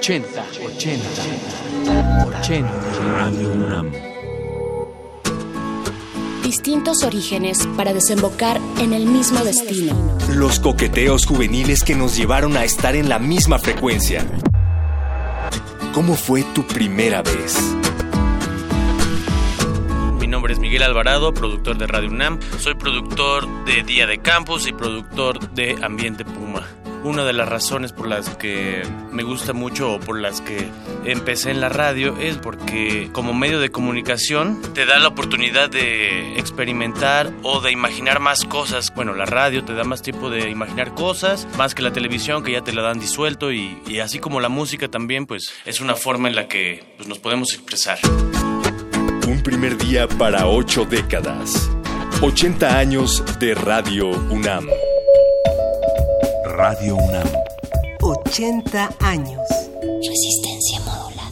80, 0.00 0.46
80, 0.64 1.08
80. 2.40 2.70
Radio 3.04 3.52
UNAM. 3.52 3.92
Distintos 6.42 7.04
orígenes 7.04 7.66
para 7.76 7.92
desembocar 7.92 8.58
en 8.78 8.94
el 8.94 9.04
mismo 9.04 9.44
destino. 9.44 10.16
Los 10.30 10.58
coqueteos 10.58 11.26
juveniles 11.26 11.84
que 11.84 11.96
nos 11.96 12.16
llevaron 12.16 12.56
a 12.56 12.64
estar 12.64 12.96
en 12.96 13.10
la 13.10 13.18
misma 13.18 13.58
frecuencia. 13.58 14.24
¿Cómo 15.92 16.14
fue 16.14 16.44
tu 16.54 16.66
primera 16.66 17.20
vez? 17.20 17.58
Mi 20.18 20.26
nombre 20.26 20.54
es 20.54 20.58
Miguel 20.60 20.82
Alvarado, 20.82 21.34
productor 21.34 21.76
de 21.76 21.86
Radio 21.86 22.08
UNAM. 22.08 22.38
Soy 22.58 22.74
productor 22.74 23.46
de 23.66 23.82
Día 23.82 24.06
de 24.06 24.16
Campus 24.16 24.66
y 24.66 24.72
productor 24.72 25.50
de 25.50 25.76
Ambiente 25.82 26.24
Puma. 26.24 26.66
Una 27.02 27.24
de 27.24 27.32
las 27.32 27.48
razones 27.48 27.92
por 27.92 28.08
las 28.08 28.28
que 28.36 28.82
me 29.10 29.22
gusta 29.22 29.54
mucho 29.54 29.94
o 29.94 30.00
por 30.00 30.18
las 30.18 30.42
que 30.42 30.68
empecé 31.04 31.50
en 31.50 31.60
la 31.60 31.70
radio 31.70 32.16
es 32.18 32.36
porque 32.36 33.08
como 33.12 33.32
medio 33.32 33.58
de 33.58 33.70
comunicación 33.70 34.60
te 34.74 34.84
da 34.84 34.98
la 34.98 35.08
oportunidad 35.08 35.70
de 35.70 36.38
experimentar 36.38 37.32
o 37.42 37.60
de 37.60 37.72
imaginar 37.72 38.20
más 38.20 38.44
cosas. 38.44 38.92
Bueno, 38.94 39.14
la 39.14 39.24
radio 39.24 39.64
te 39.64 39.72
da 39.72 39.84
más 39.84 40.02
tiempo 40.02 40.28
de 40.28 40.50
imaginar 40.50 40.94
cosas, 40.94 41.48
más 41.56 41.74
que 41.74 41.82
la 41.82 41.92
televisión 41.92 42.44
que 42.44 42.52
ya 42.52 42.62
te 42.62 42.74
la 42.74 42.82
dan 42.82 43.00
disuelto 43.00 43.50
y, 43.50 43.78
y 43.86 44.00
así 44.00 44.18
como 44.18 44.40
la 44.40 44.50
música 44.50 44.88
también, 44.88 45.24
pues 45.24 45.52
es 45.64 45.80
una 45.80 45.94
forma 45.94 46.28
en 46.28 46.34
la 46.34 46.48
que 46.48 46.84
pues, 46.98 47.08
nos 47.08 47.18
podemos 47.18 47.54
expresar. 47.54 47.98
Un 49.26 49.42
primer 49.42 49.78
día 49.78 50.06
para 50.06 50.46
ocho 50.46 50.84
décadas. 50.84 51.70
80 52.20 52.78
años 52.78 53.24
de 53.38 53.54
Radio 53.54 54.08
UNAM. 54.08 54.66
Radio 56.60 56.94
UNAM. 56.94 57.26
80 58.02 58.90
años. 59.00 59.40
Resistencia 60.06 60.78
modulada. 60.80 61.29